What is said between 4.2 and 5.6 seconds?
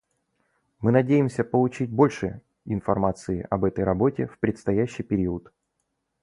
в предстоящий период.